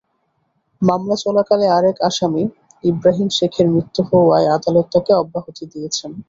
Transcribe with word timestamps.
মামলা 0.81 1.15
চলাকালে 1.23 1.65
আরেক 1.77 1.97
আসামি 2.09 2.43
ইব্রাহিম 2.83 3.27
শেখের 3.37 3.67
মৃত্যু 3.73 4.01
হওয়ায় 4.09 4.47
আদালত 4.55 4.85
তাঁকে 4.93 5.13
অব্যাহতি 5.13 5.63
দিয়েছেন। 5.73 6.11